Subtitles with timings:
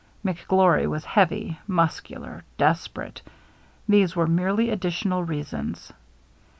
[0.25, 3.21] McGlory was heavy, muscular, desperate—
[3.87, 5.93] these were merely additional reasons.